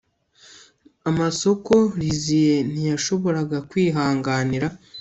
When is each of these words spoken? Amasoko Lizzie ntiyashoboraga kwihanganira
Amasoko 1.09 1.73
Lizzie 1.99 2.55
ntiyashoboraga 2.71 3.57
kwihanganira 3.69 4.67